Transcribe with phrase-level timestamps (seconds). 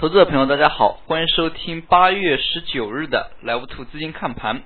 [0.00, 4.62] 投资者朋友，大家好，欢迎收听八月十九日的莱芜土资金看盘。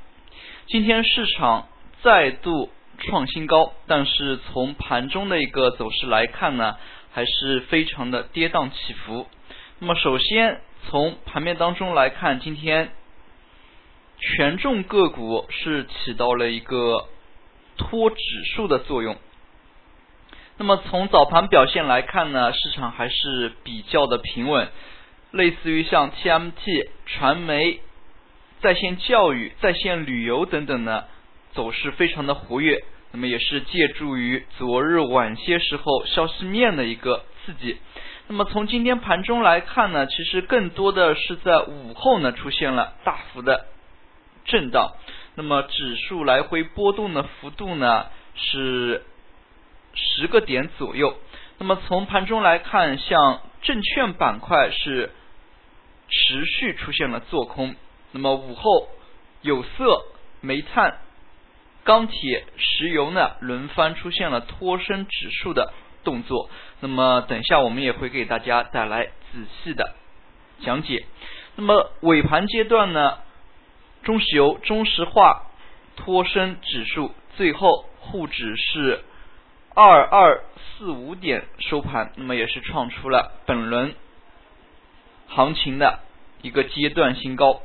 [0.67, 1.69] 今天市场
[2.03, 2.69] 再度
[2.99, 6.77] 创新高，但是从盘中的一个走势来看呢，
[7.15, 9.27] 还是非常的跌宕起伏。
[9.79, 10.61] 那么首先
[10.91, 12.91] 从盘面当中来看，今天
[14.19, 17.07] 权重个股是起到了一个
[17.79, 18.17] 托指
[18.55, 19.17] 数的作用。
[20.59, 24.69] 那么从早盘表现来看呢，市场还是比较的平稳。
[25.33, 27.81] 类似于像 TMT、传媒、
[28.61, 31.05] 在线教育、在线旅游等等呢，
[31.53, 32.85] 走势非常的活跃。
[33.13, 37.79] 那么也是借助于昨日晚些时候消息面的一个刺激。
[38.29, 43.67] 那么从今天盘中来看呢，其实更多的是在午后呢出现了大幅的
[44.45, 44.93] 震荡。
[45.35, 49.03] 那么指数来回波动的幅度呢是
[49.95, 51.17] 十个点左右。
[51.57, 55.11] 那么从盘中来看，像证券板块是。
[56.23, 57.75] 持续出现了做空，
[58.13, 58.89] 那么午后
[59.41, 60.05] 有色、
[60.41, 60.99] 煤炭、
[61.83, 65.73] 钢铁、石油呢轮番出现了脱升指数的
[66.05, 66.49] 动作，
[66.79, 69.95] 那么等下我们也会给大家带来仔细的
[70.61, 71.05] 讲解。
[71.57, 73.19] 那么尾盘阶段呢，
[74.05, 75.51] 中石油、中石化
[75.97, 79.03] 脱升指数，最后沪指是
[79.75, 83.95] 二二四五点收盘，那么也是创出了本轮。
[85.29, 86.01] 行情的
[86.43, 87.63] 一个阶段新高。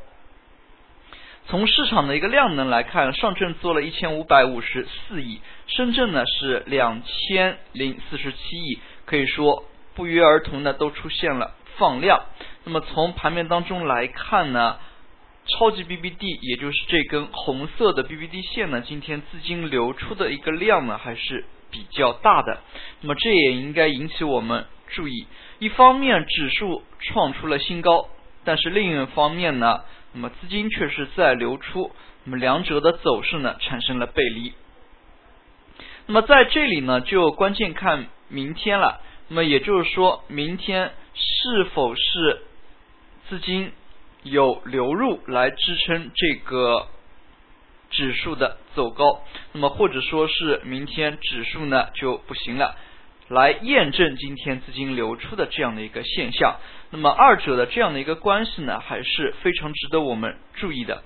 [1.48, 12.26] 从市场的一个量能来看，上证做了一千五百五十四亿，深圳呢是两千零四十七亿，可以说不约而同的都出现了放量。
[12.66, 14.78] 那么从盘面当中来看呢，
[15.48, 22.60] 超级 BBD 也就是这根红色的 BBD 线呢，今天资金流出的一个量呢还是比较大的。
[23.00, 24.66] 那么这也应该引起我们。
[24.90, 25.28] 注意，
[25.60, 28.08] 一方面指数创出了新高，
[28.48, 29.82] 但是另一方面呢，
[30.14, 31.92] 那么资金却是在流出，
[32.24, 34.54] 那么两者的走势呢产生了背离。
[36.06, 39.02] 那么在这里呢，就关键看明天了。
[39.28, 42.42] 那么也就是说明天是否是
[43.28, 43.74] 资金
[44.24, 46.88] 有流入来支撑这个
[47.90, 52.78] 指数的走高，那么或者说是明天指数呢就不行了。
[53.30, 56.56] 来验证今天资金流出的这样的一个现象，
[56.92, 61.04] 那么二者的这样的一个关系呢，还是非常值得我们注意的。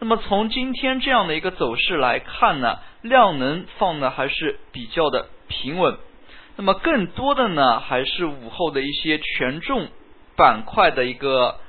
[0.00, 5.96] 那么从今天这样的一个走势来看呢，量能放的还是比较的平稳。
[6.56, 9.88] 那么更多的呢，还是午后的一些权重
[10.36, 11.60] 板块的一个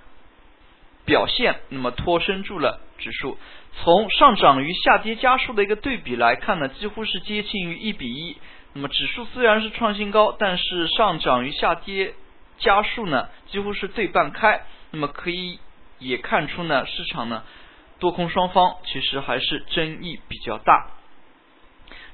[1.05, 3.37] 表现，那么托生住了指数。
[3.83, 8.37] 从上涨与下跌家数的一个对比来看呢，几乎是接近于一比一。
[8.73, 12.13] 那么指数虽然是创新高，但是上涨与下跌
[12.57, 14.61] 加数呢几乎是对半开。
[14.91, 15.59] 那么可以
[15.99, 17.43] 也看出呢，市场呢
[17.99, 20.91] 多空双方其实还是争议比较大。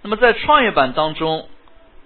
[0.01, 1.47] 那么在创业板当中，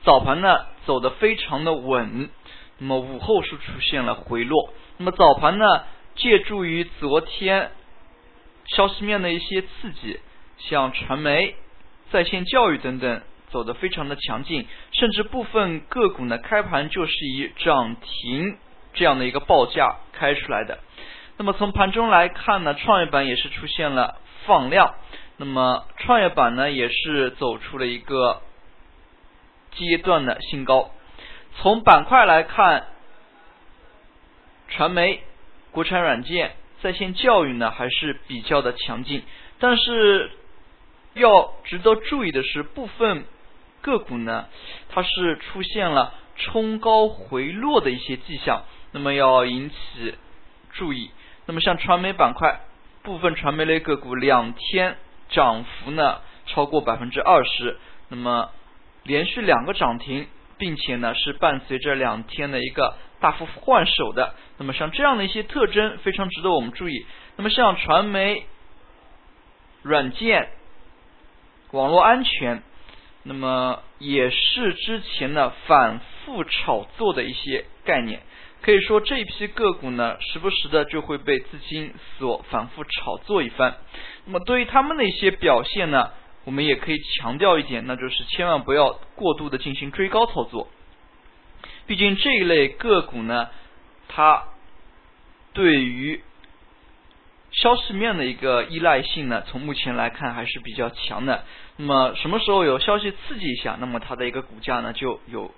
[0.04, 2.30] 早盘呢走的非常的稳，
[2.78, 4.74] 那么午后是出现了回落。
[4.98, 5.84] 那么早盘呢
[6.16, 7.72] 借助于昨天
[8.76, 10.20] 消息面的一些刺激，
[10.58, 11.56] 像传媒、
[12.12, 13.22] 在线教育等等。
[13.52, 18.58] 走得非常的强劲，甚至部分个股呢开盘就是以涨停
[18.94, 20.80] 这样的一个报价开出来的。
[21.38, 24.96] 那么从盘中来看呢，创业板也是出现了放量，
[25.38, 28.42] 那么创业板呢也是走出了一个
[29.72, 30.92] 阶段的新高。
[31.58, 32.86] 从板块来看，
[34.70, 35.24] 传媒、
[35.72, 39.24] 国产软件、在线教育呢还是比较的强劲，
[39.60, 40.32] 但是
[41.16, 43.26] 要值得注意的是部分。
[43.82, 44.48] 个股呢，
[44.90, 50.16] 它是出现了冲高回落的一些迹象，那么要引起
[50.72, 51.12] 注意。
[51.46, 52.62] 那么像传媒板块，
[53.04, 54.98] 部分传媒类个股两天
[55.30, 57.78] 涨幅呢超过百分之二十，
[58.10, 58.52] 那么
[59.04, 60.28] 连续两个涨停，
[60.58, 64.36] 并且呢是伴随着两天的一个大幅换手的。
[64.58, 67.06] 那么像这样的一些特征非常值得我们注意。
[67.36, 68.46] 那么像传媒、
[69.82, 70.50] 软件、
[71.72, 72.64] 网络安全。
[73.24, 78.22] 那么也是之前的反复炒作的一些概念，
[78.62, 83.78] 可以说这一批个股呢时不时的就会被资金所反复炒作一番。
[84.26, 86.12] 那么对于他们的一些表现呢，
[86.46, 90.68] 我们也可以强调一点，那就是千万不要过度的进行追高操作。
[91.86, 93.50] 毕竟这一类个股呢，
[94.08, 94.46] 它
[95.54, 96.24] 对于
[97.52, 101.44] 消息面的一个依赖性呢，从目前来看还是比较强的。
[101.76, 105.52] 那么什么时候有消息刺激一下，那么它的一个股价呢就有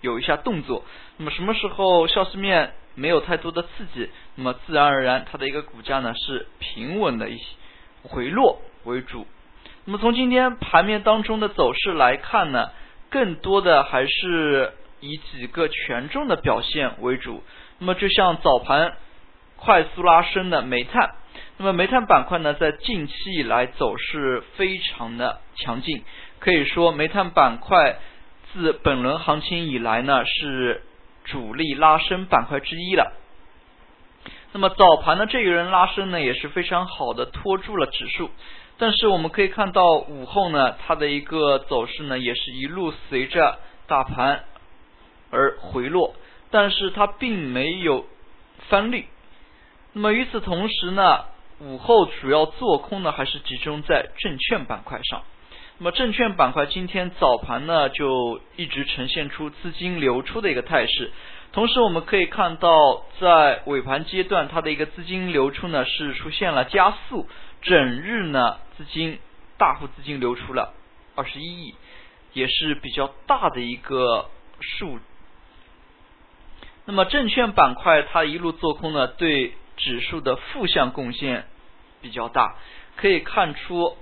[0.00, 0.84] 有一下动作。
[1.16, 7.44] 那么什么时候消息面没有太多的刺激，那么自然而然它的一个股价呢是平稳的一些
[8.02, 9.26] 回落为主。
[9.84, 12.70] 那么从今天盘面当中的走势来看呢，
[13.10, 17.42] 更多的还是以几个权重的表现为主。
[17.78, 18.96] 那么就像早盘
[19.56, 21.14] 快速拉升的煤炭，
[21.56, 26.04] 那么煤炭板块呢，在近期以来走势非常的强劲，
[26.38, 27.98] 可以说煤炭板块
[28.52, 30.82] 自本轮行情以来呢，是
[31.24, 33.12] 主力拉升板块之一了。
[34.52, 38.30] 那么早盘的这一轮拉升呢，也是非常好的拖住了指数。
[38.78, 44.44] 但是我们可以看到午后呢，它的一个走势呢，也是一路随着大盘
[45.30, 46.14] 而回落，
[46.50, 48.06] 但是它并没有
[48.68, 49.06] 翻绿。
[49.96, 51.24] 那么与此同时呢，
[51.58, 55.22] 午后主要做空呢，还是集中在证券板块上。
[55.78, 61.12] 那么证券板块今天早盘呢，就一直呈现出资金流出的一个态势。
[61.52, 67.26] 同时我们可以看到，在尾盘阶段，它的一个资金流出呢，是出现了加速。
[67.62, 69.18] 整日呢，资金
[69.56, 70.74] 大幅资金流出了
[71.14, 71.74] 二十一亿，
[72.34, 74.28] 也是比较大的一个
[74.60, 74.98] 数。
[76.84, 81.44] 那么证券板块它一路做空呢，对指数的负向贡献
[82.00, 82.56] 比较大。
[82.96, 83.96] 可以看出，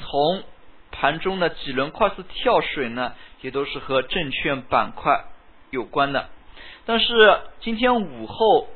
[0.00, 0.42] 从
[0.90, 5.24] 盘中的几轮快速跳水呢，也都是和证券板块
[5.70, 6.28] 有关的。
[6.84, 8.68] 但是今天午后，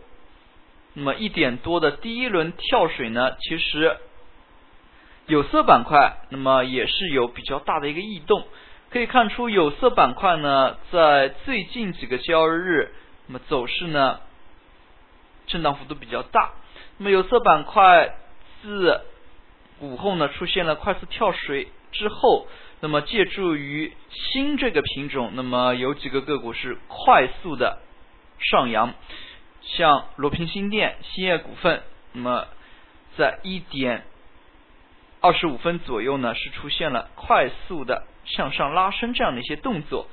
[0.95, 3.97] 那么一点多的第一轮跳水呢，其实。
[5.27, 8.45] 有色板块，那么也是有比较大的一个异动，
[8.91, 12.93] 可以看出有色板块呢，在最近几个交易日，
[13.29, 14.19] 那么走势呢，
[15.51, 16.53] 震荡幅度比较大。
[16.97, 18.15] 那么有色板块
[18.63, 19.03] 自
[19.81, 22.47] 午后呢出现了快速跳水之后，
[22.81, 27.79] 那么借助于锌这个品种，那么有几个个股是快速的
[28.39, 28.95] 上扬，
[29.63, 31.83] 像罗平锌电、兴业股份，
[32.13, 32.47] 那么
[33.17, 34.05] 在一点。
[35.23, 40.07] 二十五分左右呢，是出现了快速的向上拉升这样的一些动作。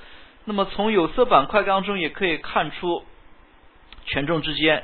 [0.44, 3.06] 那么从有色板块当中也可以看出，
[4.06, 4.84] 权重之间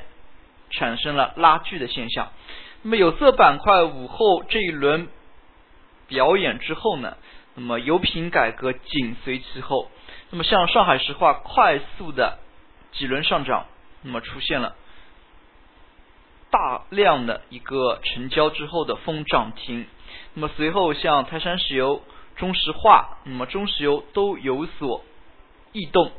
[0.76, 2.32] 产生了拉锯的现象。
[2.82, 5.08] 那么有色板块午后这一轮
[6.06, 7.16] 表演之后呢，
[7.54, 9.90] 那么油品改革紧随其后。
[10.30, 12.38] 那么像上海石化快速的
[12.92, 13.66] 几轮上涨，
[14.02, 14.74] 那么出现了
[16.50, 19.86] 大量的一个成交之后的封涨停。
[20.34, 22.02] 那么随后，像泰山石油、
[22.36, 25.04] 中石化，那么中石油都有所
[25.72, 26.12] 异动。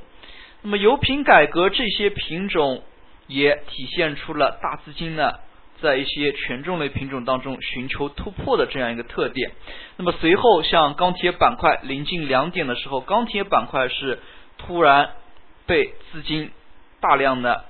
[0.62, 2.84] 那么油品改革这些品种
[3.28, 5.34] 也体现出了大资金呢，
[5.82, 9.52] 在一些权重类品种当中寻求突破的这样一个特点。
[9.98, 14.20] 那么随后，像钢铁板块临近两点的时候，钢铁板块是
[14.58, 15.12] 突然
[15.66, 16.52] 被资金
[17.00, 17.66] 大量的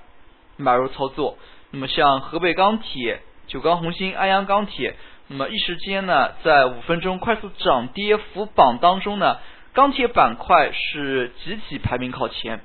[0.58, 1.38] 买入操作。
[1.72, 4.96] 那么像河北钢铁、九钢红星、安阳钢铁。
[5.28, 9.40] 那么一时间呢，在五分钟快速涨跌幅榜当中呢，
[9.74, 12.62] 钢铁板块是集体排名靠前。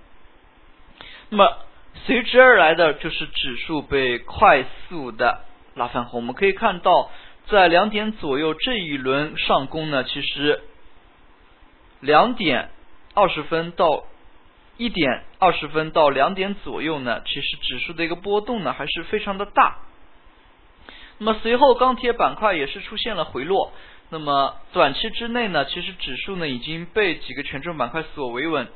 [1.30, 1.56] 那么
[1.94, 5.44] 随之而来的就是指数被快速的
[5.74, 6.20] 拉翻红。
[6.20, 7.10] 我们可以看到，
[7.46, 10.62] 在两点左右这一轮上攻呢，其实
[12.00, 12.70] 两点
[13.14, 14.04] 二十分到
[14.76, 19.78] 一点二十分到两点左右呢，其实指数的一个波动呢还是非常的大。
[21.18, 23.72] 那么随后钢铁板块也是出现了回落，
[24.08, 28.68] 那么短期之内呢，其实指数呢已经被几个权重板块所维稳。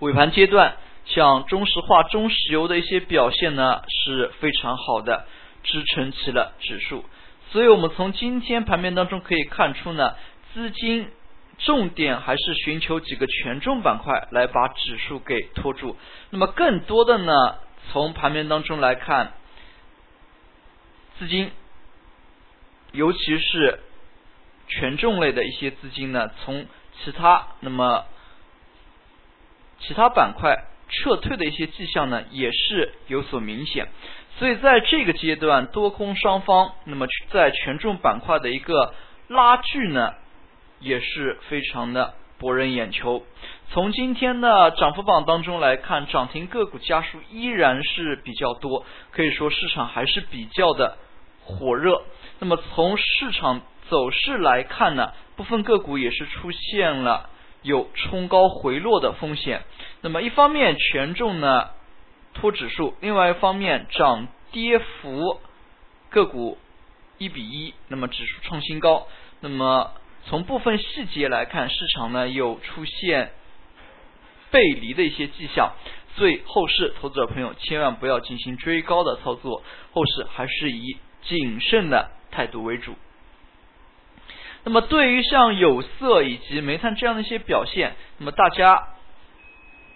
[0.00, 0.76] 尾盘阶段，
[1.06, 5.26] 像中石化、中石油的一些表现呢是非常好的，
[5.62, 7.04] 支撑起了指数。
[7.50, 10.14] 所以我们从今天盘面当中可以看出呢，
[10.52, 11.08] 资金
[11.58, 15.96] 重点还是寻求几个权重板块来把指数给拖住。
[16.30, 17.56] 那么更多的呢，
[17.92, 19.32] 从盘面当中来看。
[21.18, 21.50] 资金，
[22.92, 23.80] 尤其是
[24.68, 26.64] 权重类的一些资金呢，从
[27.04, 28.06] 其他那么
[29.80, 33.88] 其他板块撤退的一些迹象呢，也是有所明显。
[34.38, 38.94] 所以在这个阶段，多空双方那么在权重板块的一个
[39.28, 40.14] 拉锯呢，
[40.78, 43.24] 也是非常的博人眼球。
[43.70, 50.96] 从今天的涨幅榜当中来看，涨停个股家数依然是比较多，可以说市场还是比较的。
[51.42, 52.02] 火热，
[52.38, 57.29] 那么从市场走势来看呢，部分个股也是出现了
[57.62, 59.62] 有冲高回落的风险。
[60.00, 61.70] 那么一方面权重呢
[62.34, 65.40] 拖指数，另外一方面涨跌幅
[66.10, 66.58] 个股
[67.18, 69.06] 一比一，那么指数创新高。
[69.40, 69.92] 那么
[70.26, 73.32] 从部分细节来看，市场呢有出现
[74.50, 75.72] 背离的一些迹象。
[76.16, 79.62] 所以后市投资者朋友千万不要进行追高的操作，
[79.92, 82.96] 后市还是以谨慎的态度为主。
[84.64, 88.88] 那么对于像有色以及煤炭这样的一些表现，那么大家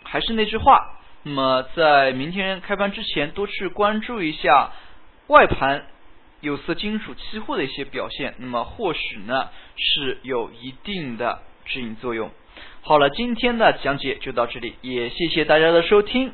[0.03, 4.73] 还是那句话，那么在明天开盘之前多去关注一下
[5.27, 5.87] 外盘
[6.41, 12.31] 有色金属期货的一些表现，那么或许呢是有一定的指引作用。
[12.83, 16.33] 好了，今天的讲解就到这里，也谢谢大家的收听，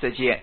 [0.00, 0.42] 再见。